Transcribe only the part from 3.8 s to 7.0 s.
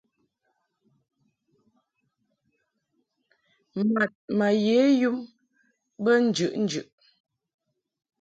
Mad ma ye yum be njɨʼnjɨʼ.